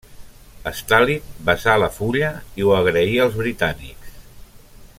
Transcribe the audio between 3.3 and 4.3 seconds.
britànics.